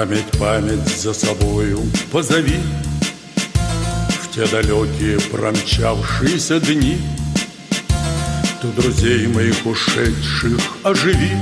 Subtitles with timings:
[0.00, 1.78] Память, память за собою.
[2.10, 2.58] Позови
[4.22, 6.96] В те далекие промчавшиеся дни.
[8.62, 11.36] Ты друзей моих ушедших оживи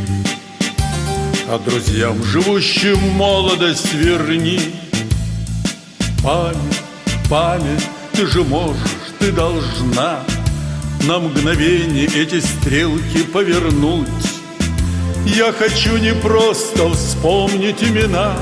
[1.48, 4.60] А друзьям, живущим молодость, верни.
[6.24, 6.82] Память,
[7.30, 10.24] память, ты же можешь, ты должна
[11.06, 14.27] На мгновение эти стрелки повернуть
[15.26, 18.36] Я хочу не просто вспомнить имена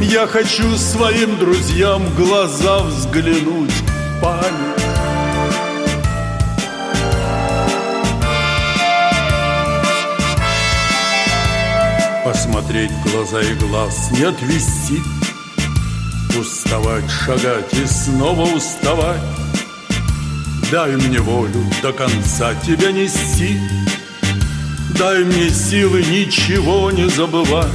[0.00, 3.74] Я хочу своим друзьям в глаза взглянуть
[4.22, 4.74] Память.
[12.24, 15.02] Посмотреть глаза и глаз не отвести
[16.38, 19.20] Уставать, шагать и снова уставать.
[20.70, 23.60] Дай мне волю до конца тебя нести
[24.98, 27.68] Дай мне силы ничего не забывать.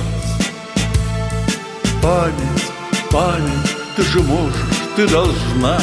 [2.02, 2.66] Память,
[3.12, 4.56] память, ты же можешь,
[4.96, 5.82] ты должна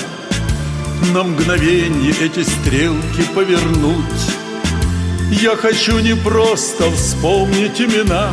[1.13, 4.05] На мгновение эти стрелки повернуть.
[5.31, 8.33] Я хочу не просто вспомнить имена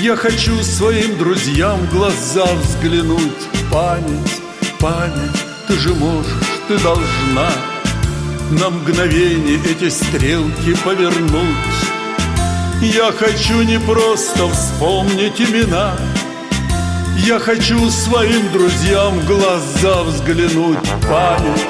[0.00, 3.48] я хочу своим друзьям в глаза взглянуть.
[3.70, 4.40] Память,
[4.78, 6.32] память, ты же можешь,
[6.68, 7.50] ты должна
[8.50, 11.56] На мгновение эти стрелки повернуть.
[12.80, 15.96] Я хочу не просто вспомнить имена
[17.18, 20.78] Я хочу своим друзьям в глаза взглянуть.
[21.02, 21.66] Память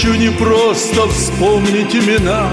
[0.00, 2.50] хочу не просто вспомнить имена.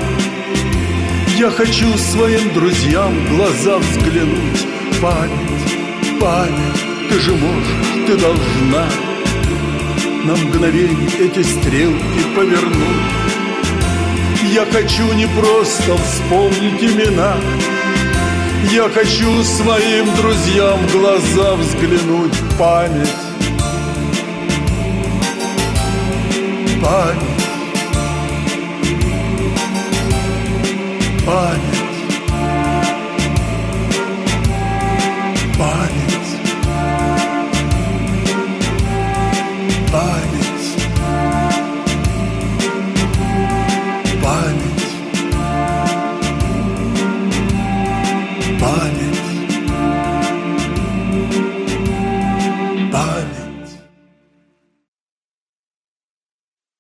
[1.37, 4.67] Я хочу своим друзьям в глаза взглянуть.
[5.01, 8.85] Память, память, ты же можешь, ты должна.
[10.25, 13.05] На мгновение эти стрелки повернуть.
[14.53, 17.37] Я хочу не просто вспомнить имена.
[18.73, 22.33] Я хочу своим друзьям в глаза взглянуть.
[22.57, 23.07] Память.
[26.81, 27.36] Память
[31.27, 31.66] Память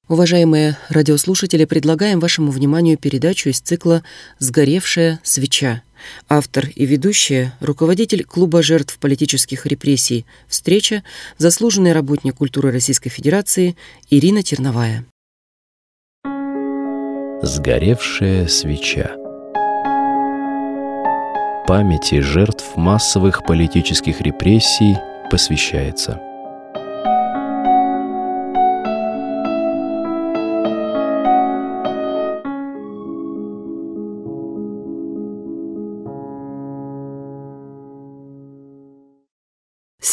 [0.07, 4.03] Уважаемые радиослушатели, предлагаем вашему вниманию передачу из цикла
[4.39, 5.81] «Сгоревшая свеча».
[6.29, 11.03] Автор и ведущая, руководитель клуба жертв политических репрессий «Встреча»,
[11.37, 13.75] заслуженный работник культуры Российской Федерации
[14.09, 15.05] Ирина Терновая.
[17.41, 19.17] «Сгоревшая свеча»
[21.67, 24.95] памяти жертв массовых политических репрессий
[25.29, 26.21] посвящается.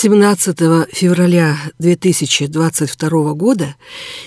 [0.04, 3.75] Семнадцатого февраля 2022 года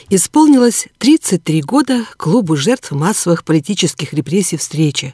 [0.10, 5.14] исполнилось 33 года Клубу жертв массовых политических репрессий «Встреча»,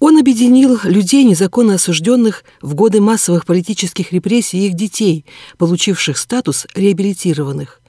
[0.00, 5.26] он объединил людей, незаконно осужденных в годы массовых политических репрессий и их детей,
[5.58, 7.82] получивших статус реабилитированных.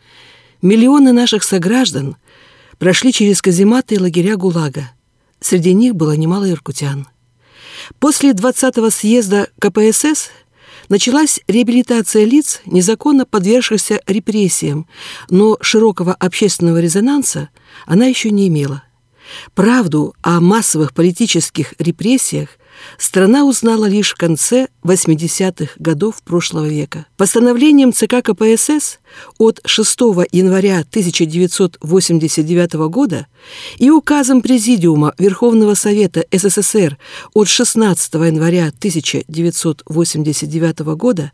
[0.61, 2.17] Миллионы наших сограждан
[2.79, 4.91] прошли через казематы и лагеря ГУЛАГа.
[5.39, 7.07] Среди них было немало иркутян.
[7.99, 10.31] После 20-го съезда КПСС
[10.89, 14.87] началась реабилитация лиц, незаконно подвергшихся репрессиям,
[15.29, 17.49] но широкого общественного резонанса
[17.85, 18.83] она еще не имела–
[19.55, 22.49] Правду о массовых политических репрессиях
[22.97, 27.05] страна узнала лишь в конце 80-х годов прошлого века.
[27.17, 28.99] Постановлением ЦК КПСС
[29.37, 29.99] от 6
[30.31, 33.27] января 1989 года
[33.77, 36.97] и указом Президиума Верховного Совета СССР
[37.33, 41.31] от 16 января 1989 года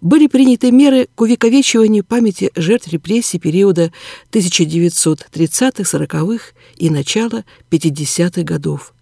[0.00, 3.92] были приняты меры к увековечиванию памяти жертв репрессий периода
[4.32, 6.44] 1930-40-х
[6.76, 8.94] и начала 50-х годов.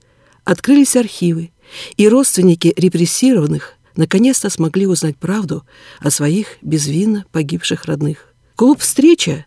[0.44, 1.52] Открылись архивы,
[1.96, 5.64] и родственники репрессированных наконец-то смогли узнать правду
[6.00, 8.32] о своих безвинно погибших родных.
[8.56, 9.46] Клуб «Встреча»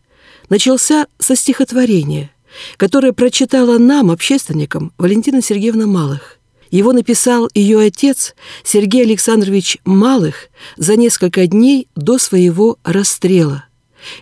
[0.49, 2.31] начался со стихотворения,
[2.77, 6.39] которое прочитала нам, общественникам, Валентина Сергеевна Малых.
[6.71, 13.65] Его написал ее отец Сергей Александрович Малых за несколько дней до своего расстрела.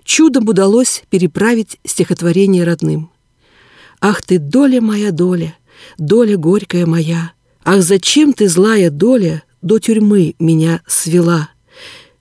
[0.03, 3.09] Чудом удалось переправить стихотворение родным.
[3.99, 5.55] «Ах ты, доля моя, доля,
[5.97, 7.31] доля горькая моя,
[7.65, 11.49] Ах, зачем ты, злая доля, до тюрьмы меня свела?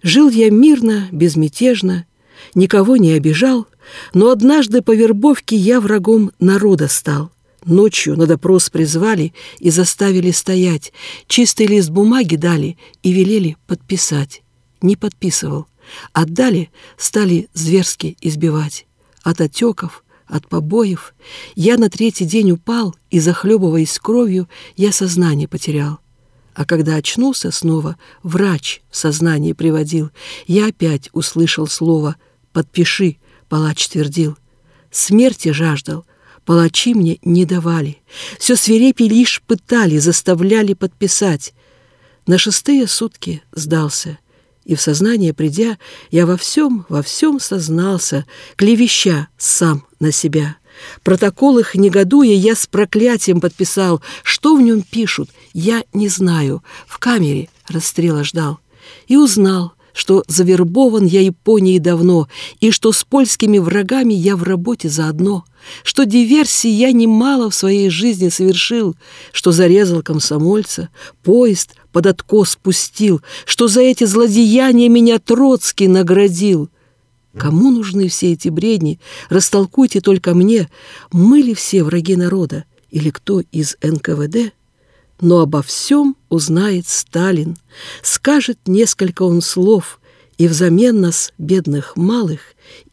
[0.03, 2.07] Жил я мирно, безмятежно,
[2.55, 3.67] никого не обижал,
[4.15, 7.31] но однажды по вербовке я врагом народа стал.
[7.65, 10.93] Ночью на допрос призвали и заставили стоять,
[11.29, 14.43] чистый лист бумаги дали и велели подписать.
[14.81, 15.67] Не подписывал.
[16.13, 18.87] Отдали, стали зверски избивать.
[19.23, 21.15] От отеков, от побоев.
[21.55, 25.99] Я на третий день упал, и, захлебываясь кровью, я сознание потерял.
[26.55, 30.11] А когда очнулся снова, врач сознание приводил.
[30.47, 32.17] Я опять услышал слово
[32.53, 33.17] «подпиши»,
[33.49, 34.37] палач твердил.
[34.91, 36.05] Смерти жаждал,
[36.45, 37.99] палачи мне не давали.
[38.39, 41.55] Все свирепи лишь пытали, заставляли подписать.
[42.27, 44.19] На шестые сутки сдался—
[44.65, 45.79] и в сознание придя,
[46.11, 48.27] я во всем, во всем сознался,
[48.57, 50.57] клевеща сам на себя.
[51.03, 54.03] Протокол их негодуя я с проклятием подписал.
[54.23, 56.63] Что в нем пишут, я не знаю.
[56.87, 58.59] В камере расстрела ждал.
[59.07, 62.29] И узнал, что завербован я Японией давно,
[62.61, 65.45] и что с польскими врагами я в работе заодно,
[65.85, 68.97] что диверсии я немало в своей жизни совершил,
[69.33, 70.89] что зарезал комсомольца,
[71.23, 76.71] поезд под откос спустил, что за эти злодеяния меня Троцкий наградил.
[77.37, 78.99] Кому нужны все эти бредни?
[79.31, 80.69] Растолкуйте только мне,
[81.13, 84.53] мы ли все враги народа или кто из НКВД?
[85.21, 87.57] Но обо всем узнает Сталин,
[88.03, 90.01] скажет несколько он слов,
[90.37, 92.41] и взамен нас, бедных малых,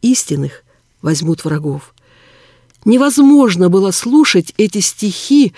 [0.02, 0.62] истинных,
[1.02, 1.94] возьмут врагов.
[2.84, 5.52] Невозможно было слушать эти стихи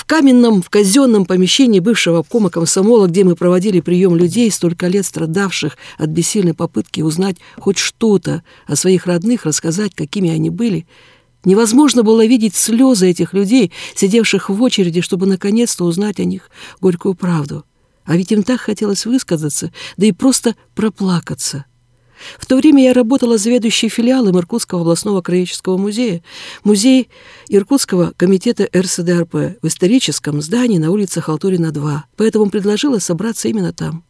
[0.00, 5.04] в каменном, в казенном помещении бывшего обкома комсомола, где мы проводили прием людей, столько лет
[5.04, 10.86] страдавших от бессильной попытки узнать хоть что-то о своих родных, рассказать, какими они были–
[11.42, 16.50] Невозможно было видеть слезы этих людей, сидевших в очереди, чтобы наконец-то узнать о них
[16.82, 17.64] горькую правду.
[18.04, 21.64] А ведь им так хотелось высказаться, да и просто проплакаться.
[22.38, 26.22] В то время я работала заведующей филиалом Иркутского областного краеведческого музея,
[26.64, 27.08] музей
[27.48, 34.04] Иркутского комитета РСДРП в историческом здании на улице Халтурина, 2, поэтому предложила собраться именно там.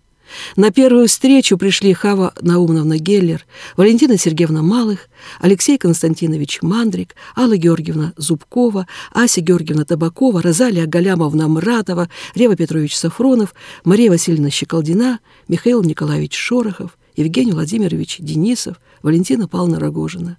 [0.57, 3.45] На первую встречу пришли Хава Наумовна Геллер,
[3.77, 5.09] Валентина Сергеевна Малых,
[5.41, 13.55] Алексей Константинович Мандрик, Алла Георгиевна Зубкова, Ася Георгиевна Табакова, Розалия Галямовна Мратова, Рева Петрович Сафронов,
[13.85, 20.39] Мария Васильевна Щеколдина, Михаил Николаевич Шорохов, Евгений Владимирович Денисов, Валентина Павловна Рогожина.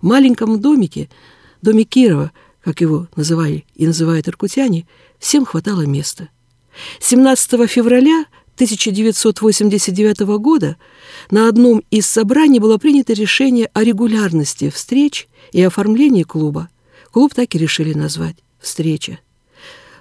[0.00, 1.10] В маленьком домике,
[1.62, 4.86] доме Кирова, как его называли и называют иркутяне,
[5.18, 6.28] всем хватало места.
[7.00, 8.24] 17 февраля
[8.54, 10.76] 1989 года
[11.30, 16.68] на одном из собраний было принято решение о регулярности встреч и оформлении клуба.
[17.10, 19.18] Клуб так и решили назвать «Встреча».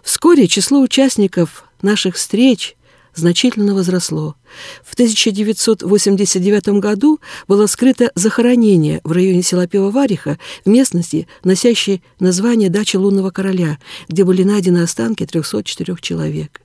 [0.03, 2.75] Вскоре число участников наших встреч
[3.15, 4.35] значительно возросло.
[4.83, 12.97] В 1989 году было скрыто захоронение в районе села Пивовариха в местности, носящей название «Дача
[12.97, 13.77] лунного короля»,
[14.07, 16.61] где были найдены останки 304 человек.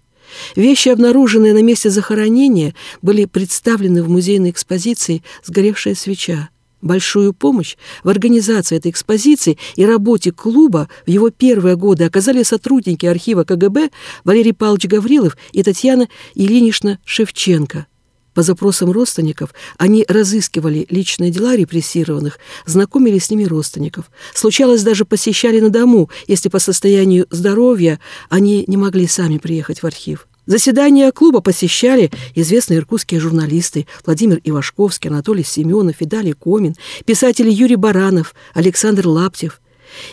[0.54, 6.48] Вещи, обнаруженные на месте захоронения, были представлены в музейной экспозиции «Сгоревшая свеча».
[6.86, 13.04] Большую помощь в организации этой экспозиции и работе клуба в его первые годы оказали сотрудники
[13.06, 13.90] архива КГБ
[14.22, 17.86] Валерий Павлович Гаврилов и Татьяна Ильинична Шевченко.
[18.34, 24.08] По запросам родственников они разыскивали личные дела репрессированных, знакомили с ними родственников.
[24.32, 29.86] Случалось, даже посещали на дому, если по состоянию здоровья они не могли сами приехать в
[29.86, 30.28] архив.
[30.46, 38.32] Заседания клуба посещали известные иркутские журналисты Владимир Ивашковский, Анатолий Семенов, Виталий Комин, писатели Юрий Баранов,
[38.54, 39.60] Александр Лаптев.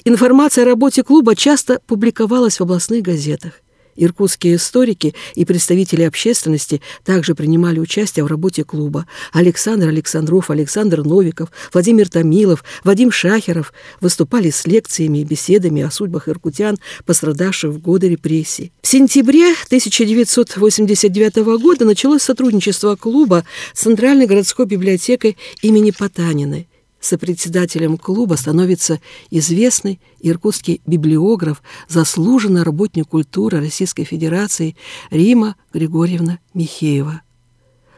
[0.05, 3.62] Информация о работе клуба часто публиковалась в областных газетах.
[3.95, 9.05] Иркутские историки и представители общественности также принимали участие в работе клуба.
[9.31, 16.29] Александр Александров, Александр Новиков, Владимир Томилов, Вадим Шахеров выступали с лекциями и беседами о судьбах
[16.29, 18.71] иркутян, пострадавших в годы репрессий.
[18.81, 26.67] В сентябре 1989 года началось сотрудничество клуба с Центральной городской библиотекой имени Потаниной.
[27.03, 34.77] Сопредседателем клуба становится известный иркутский библиограф, заслуженный работник культуры Российской Федерации
[35.11, 37.21] Рима Григорьевна Михеева.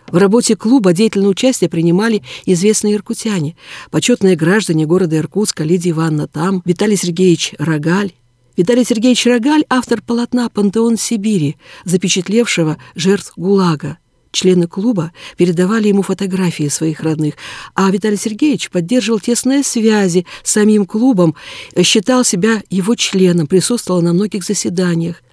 [0.08, 3.56] В работе клуба деятельное участие принимали известные иркутяне,
[3.92, 8.14] почетные граждане города Иркутска Лидия Ивановна Там, Виталий Сергеевич Рогаль.
[8.58, 14.00] Виталий Сергеевич Рогаль– автор полотна «Пантеон Сибири», запечатлевшего жертв ГУЛАГа–
[14.36, 17.36] Члены клуба передавали ему фотографии своих родных,
[17.74, 21.36] а Виталий Сергеевич поддерживал тесные связи с самим клубом,
[21.84, 25.24] считал себя его членом, присутствовал на многих заседаниях.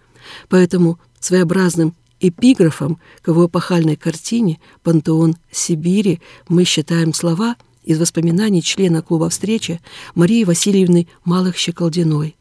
[0.49, 9.03] Поэтому своеобразным эпиграфом к его эпохальной картине «Пантеон Сибири» мы считаем слова из воспоминаний члена
[9.03, 9.81] клуба «Встреча»
[10.15, 12.37] Марии Васильевны Малых-Щеколдиной.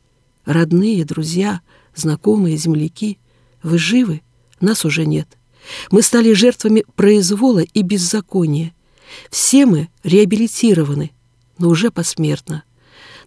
[0.45, 1.61] «Родные, друзья,
[1.95, 3.17] знакомые, земляки,
[3.63, 4.21] вы живы?
[4.59, 5.40] Нас уже нет».
[5.89, 8.73] Мы стали жертвами произвола и беззакония.
[9.29, 11.11] Все мы реабилитированы,
[11.57, 12.63] но уже посмертно.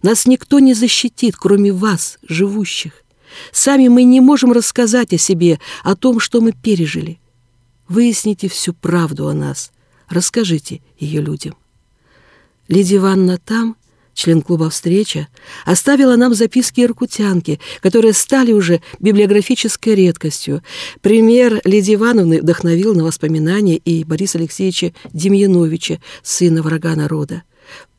[0.01, 3.03] Нас никто не защитит, кроме вас, живущих.
[3.51, 7.19] Сами мы не можем рассказать о себе, о том, что мы пережили.
[7.87, 9.71] Выясните всю правду о нас,
[10.07, 11.55] расскажите ее людям.
[12.67, 13.75] Лидия Ивановна там,
[14.15, 15.27] член клуба «Встреча»,
[15.65, 20.63] оставила нам записки иркутянки, которые стали уже библиографической редкостью.
[21.01, 27.43] Пример Лидии Ивановны вдохновил на воспоминания и Бориса Алексеевича Демьяновича, сына врага народа.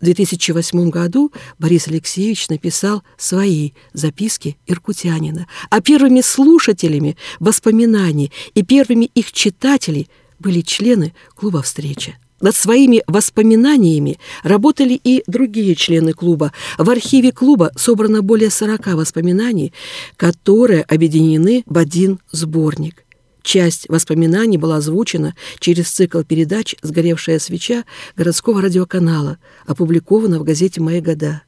[0.00, 9.06] В 2008 году Борис Алексеевич написал свои записки иркутянина, а первыми слушателями воспоминаний и первыми
[9.06, 10.08] их читателей
[10.38, 12.14] были члены клуба «Встреча».
[12.40, 16.52] Над своими воспоминаниями работали и другие члены клуба.
[16.76, 19.72] В архиве клуба собрано более 40 воспоминаний,
[20.16, 23.04] которые объединены в один сборник.
[23.42, 27.84] Часть воспоминаний была озвучена через цикл передач «Сгоревшая свеча»
[28.16, 31.42] городского радиоканала, опубликована в газете «Мои года».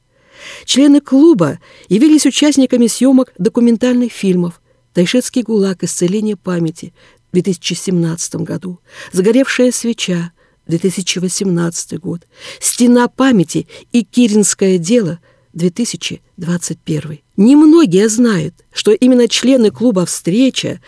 [0.64, 4.62] Члены клуба явились участниками съемок документальных фильмов
[4.94, 5.82] «Тайшетский гулаг.
[5.82, 6.94] Исцеление памяти»
[7.30, 8.78] в 2017 году,
[9.12, 10.32] «Сгоревшая свеча»
[10.68, 12.22] 2018 год,
[12.60, 15.18] «Стена памяти» и «Киринское дело»
[15.54, 17.20] 2021.
[17.36, 20.80] Немногие знают, что именно члены клуба «Встреча»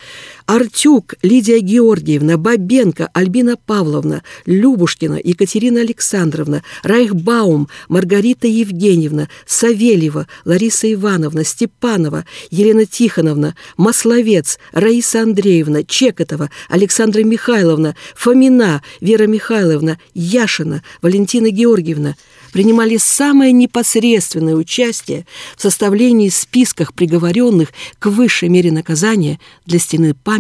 [0.51, 11.45] Артюк, Лидия Георгиевна, Бабенко, Альбина Павловна, Любушкина, Екатерина Александровна, Райхбаум, Маргарита Евгеньевна, Савельева, Лариса Ивановна,
[11.45, 22.17] Степанова, Елена Тихоновна, Масловец, Раиса Андреевна, Чекотова, Александра Михайловна, Фомина, Вера Михайловна, Яшина, Валентина Георгиевна.
[22.53, 25.25] Принимали самое непосредственное участие
[25.57, 27.69] в составлении списках приговоренных
[28.01, 30.40] к высшей мере наказания для стены памяти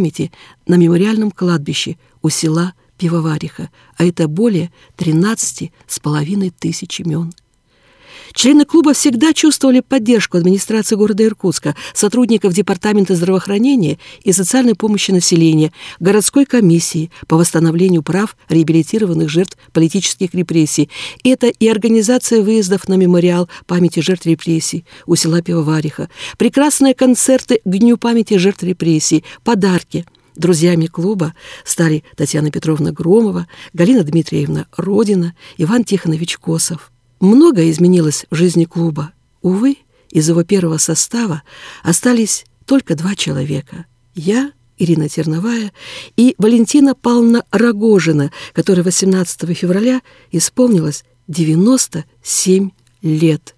[0.66, 7.32] на мемориальном кладбище у села Пивовариха, а это более 13 с половиной тысяч имен.
[8.32, 15.72] Члены клуба всегда чувствовали поддержку администрации города Иркутска, сотрудников Департамента здравоохранения и социальной помощи населения,
[15.98, 20.90] городской комиссии по восстановлению прав реабилитированных жертв политических репрессий.
[21.24, 27.70] Это и организация выездов на мемориал памяти жертв репрессий у села Пивовариха, прекрасные концерты к
[27.70, 30.04] Дню памяти жертв репрессий, подарки–
[30.40, 36.90] Друзьями клуба стали Татьяна Петровна Громова, Галина Дмитриевна Родина, Иван Тихонович Косов.
[37.20, 39.12] Многое изменилось в жизни клуба.
[39.42, 39.76] Увы,
[40.10, 41.42] из его первого состава
[41.82, 43.84] остались только два человека.
[44.14, 45.70] Я, Ирина Терновая,
[46.16, 50.00] и Валентина Павловна Рогожина, которой 18 февраля
[50.32, 52.70] исполнилось 97
[53.02, 53.54] лет.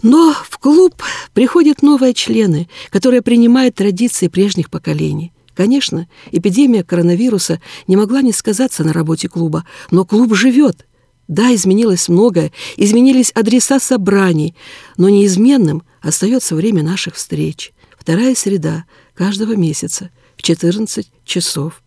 [0.00, 0.94] Но в клуб
[1.34, 5.32] приходят новые члены, которые принимают традиции прежних поколений.
[5.54, 10.86] Конечно, эпидемия коронавируса не могла не сказаться на работе клуба, но клуб живет–
[11.32, 14.54] да, изменилось многое, изменились адреса собраний,
[14.98, 17.72] но неизменным остается время наших встреч.
[17.98, 18.84] Вторая среда
[19.14, 21.82] каждого месяца в 14 часов.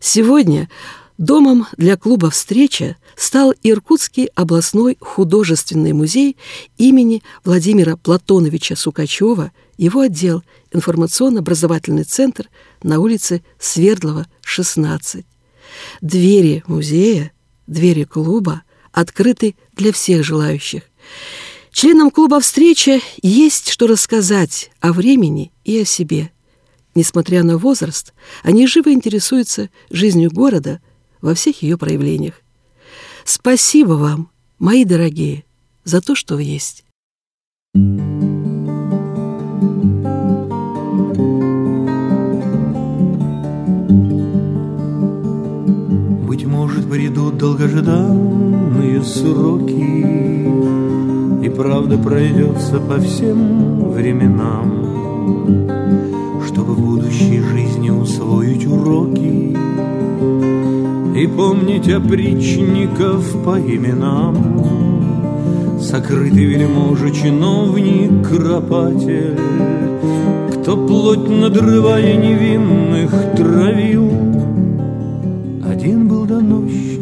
[0.00, 0.68] Сегодня
[1.16, 6.36] домом для клуба «Встреча» стал Иркутский областной художественный музей
[6.76, 10.42] имени Владимира Платоновича Сукачева, его отдел
[10.72, 12.50] информационно-образовательный центр
[12.82, 15.24] на улице Свердлова, 16.
[16.02, 17.32] Двери музея,
[17.66, 20.82] двери клуба– открыты для всех желающих.
[21.72, 26.30] Членам клуба «Встреча» есть что рассказать о времени и о себе.
[26.94, 30.80] Несмотря на возраст, они живо интересуются жизнью города
[31.20, 32.34] во всех ее проявлениях.
[33.24, 35.44] Спасибо вам, мои дорогие,
[35.84, 36.84] за то, что вы есть.
[46.26, 48.49] Быть может, придут долгожданные
[49.04, 50.06] сроки,
[51.44, 54.86] И правда пройдется по всем временам,
[56.46, 59.56] Чтобы в будущей жизни усвоить уроки
[61.16, 64.70] И помнить опричников по именам.
[65.80, 69.38] Сокрытый вельможа, чиновник, кропатель,
[70.52, 74.10] Кто плоть надрывая невинных травил.
[75.66, 77.00] Один был доносчик,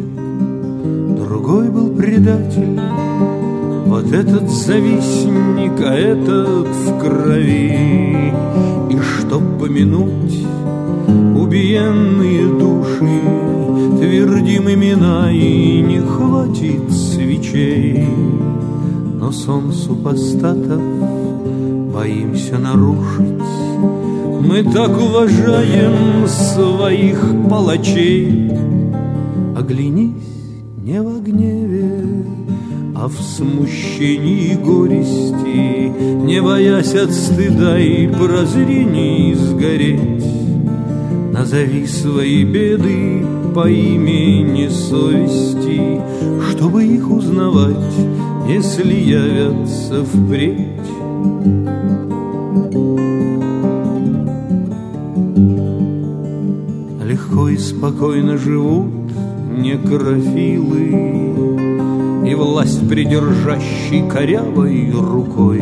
[1.17, 2.79] другой был предатель,
[3.85, 8.31] Вот этот завистник, а этот в крови.
[8.89, 10.45] И чтоб помянуть
[11.35, 13.21] убиенные души,
[13.99, 18.07] Твердим имена и не хватит свечей.
[19.19, 20.81] Но сон супостатов
[21.93, 23.43] боимся нарушить.
[24.39, 28.49] Мы так уважаем своих палачей.
[29.57, 30.28] Оглянись
[30.89, 32.03] не в гневе,
[32.95, 35.93] а в смущении и горести,
[36.25, 40.25] Не боясь от стыда и прозрений сгореть.
[41.31, 46.01] Назови свои беды по имени совести,
[46.49, 47.95] Чтобы их узнавать,
[48.47, 50.89] если явятся впредь.
[57.05, 58.99] Легко и спокойно живут
[59.61, 60.89] некрофилы
[62.29, 65.61] И власть придержащей корявой рукой.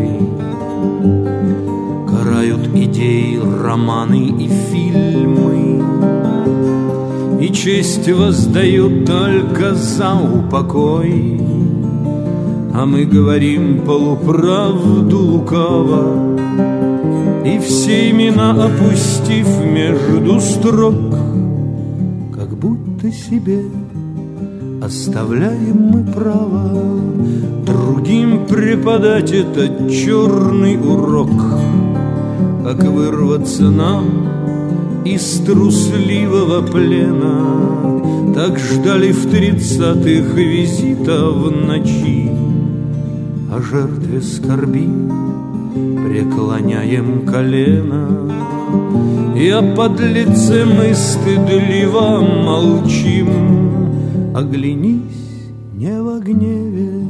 [2.07, 5.83] Карают идеи, романы и фильмы
[7.41, 11.41] И честь воздают только за упокой.
[12.77, 16.37] А мы говорим полуправду лукаво
[17.43, 20.93] И все имена опустив между строк
[22.35, 23.63] Как будто себе
[24.87, 26.81] Оставляем мы право
[27.65, 31.29] другим преподать этот черный урок,
[32.63, 38.33] как вырваться нам из трусливого плена.
[38.33, 42.31] Так ждали в тридцатых визита в ночи,
[43.51, 44.87] о жертве скорби
[46.07, 48.31] преклоняем колено.
[49.35, 53.76] И о подлеце мы стыдливо молчим,
[54.37, 57.03] Оглянись не в гневе,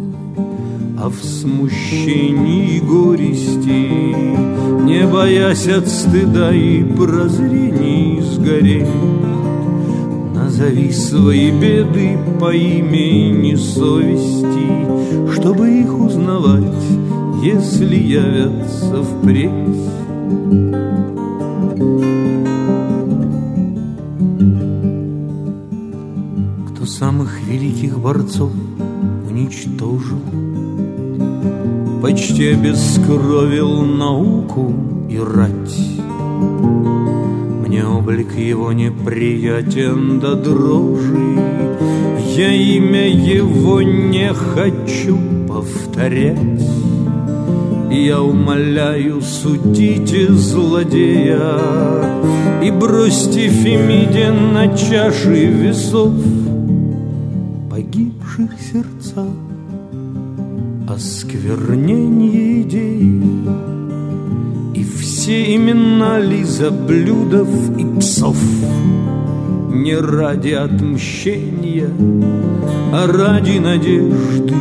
[0.97, 4.15] а в смущении и горести,
[4.85, 8.87] Не боясь от стыда и прозрений сгореть.
[10.33, 16.85] Назови свои беды по имени совести, Чтобы их узнавать,
[17.43, 19.51] если явятся впредь.
[27.57, 28.51] Великих борцов
[29.27, 30.19] уничтожил,
[32.01, 34.71] Почти обескровил науку
[35.09, 35.77] и рать.
[37.65, 41.39] Мне облик его неприятен до дрожи,
[42.35, 45.17] Я имя его не хочу
[45.47, 46.37] повторять.
[47.89, 51.57] Я умоляю, судите злодея
[52.61, 56.13] И бросьте Фемиде на чаши весов
[58.37, 59.25] погибших сердца,
[60.87, 63.21] Осквернение идей.
[64.73, 68.37] И все имена лизоблюдов и псов.
[69.73, 71.89] Не ради отмщения,
[72.93, 74.55] а ради надежды,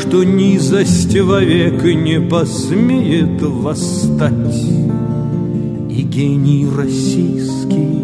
[0.00, 4.66] Что низость вовек не посмеет восстать.
[5.88, 7.98] И гений российский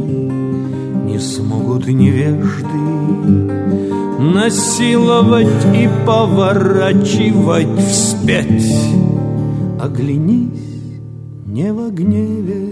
[1.07, 3.88] не смогут невежды
[4.19, 8.75] Насиловать и поворачивать вспять.
[9.81, 10.99] Оглянись
[11.47, 12.69] не в гневе,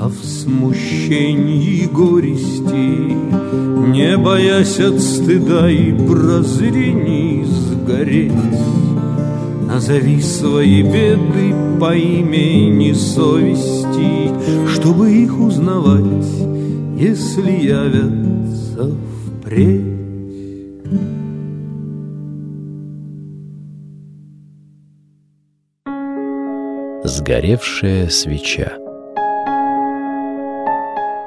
[0.00, 3.14] а в смущении и горести.
[3.90, 8.32] Не боясь от стыда и прозрений сгореть.
[9.66, 14.32] Назови свои беды по имени совести
[14.68, 16.26] Чтобы их узнавать,
[16.98, 18.90] если явятся
[19.42, 19.89] впредь
[27.02, 28.76] Сгоревшая свеча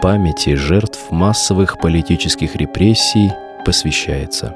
[0.04, 3.32] памяти жертв массовых политических репрессий
[3.66, 4.56] посвящается.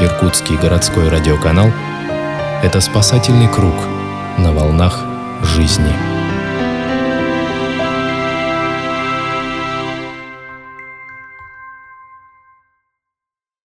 [0.00, 1.68] Иркутский городской радиоканал–
[2.62, 3.74] это спасательный круг
[4.38, 5.04] на волнах
[5.42, 6.17] жизни.